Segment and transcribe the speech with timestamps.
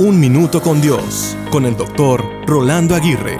[0.00, 3.36] Un Minuto con Dios, con el doctor Rolando Aguirre.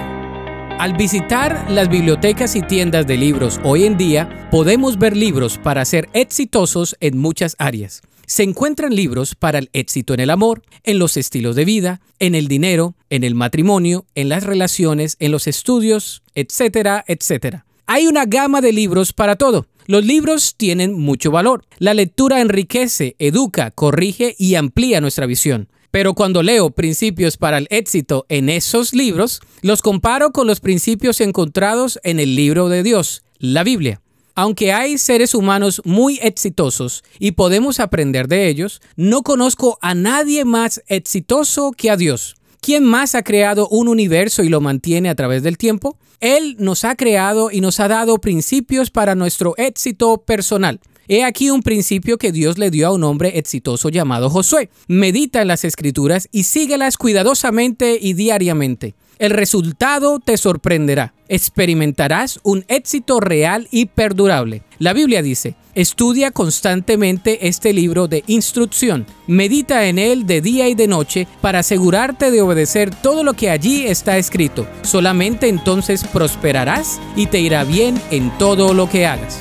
[0.78, 5.86] Al visitar las bibliotecas y tiendas de libros hoy en día, podemos ver libros para
[5.86, 8.02] ser exitosos en muchas áreas.
[8.26, 12.34] Se encuentran libros para el éxito en el amor, en los estilos de vida, en
[12.34, 17.64] el dinero, en el matrimonio, en las relaciones, en los estudios, etcétera, etcétera.
[17.86, 19.66] Hay una gama de libros para todo.
[19.86, 21.64] Los libros tienen mucho valor.
[21.78, 25.70] La lectura enriquece, educa, corrige y amplía nuestra visión.
[25.90, 31.20] Pero cuando leo principios para el éxito en esos libros, los comparo con los principios
[31.20, 34.00] encontrados en el libro de Dios, la Biblia.
[34.36, 40.44] Aunque hay seres humanos muy exitosos y podemos aprender de ellos, no conozco a nadie
[40.44, 42.36] más exitoso que a Dios.
[42.60, 45.98] ¿Quién más ha creado un universo y lo mantiene a través del tiempo?
[46.20, 50.78] Él nos ha creado y nos ha dado principios para nuestro éxito personal.
[51.12, 54.70] He aquí un principio que Dios le dio a un hombre exitoso llamado Josué.
[54.86, 58.94] Medita en las escrituras y síguelas cuidadosamente y diariamente.
[59.18, 61.12] El resultado te sorprenderá.
[61.26, 64.62] Experimentarás un éxito real y perdurable.
[64.78, 69.04] La Biblia dice, estudia constantemente este libro de instrucción.
[69.26, 73.50] Medita en él de día y de noche para asegurarte de obedecer todo lo que
[73.50, 74.64] allí está escrito.
[74.82, 79.40] Solamente entonces prosperarás y te irá bien en todo lo que hagas.